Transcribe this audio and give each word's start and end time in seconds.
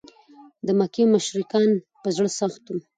د 0.65 0.67
مکې 0.79 1.03
مشرکان 1.15 1.69
په 2.01 2.09
زړه 2.15 2.29
سخت 2.39 2.63
و. 2.69 2.75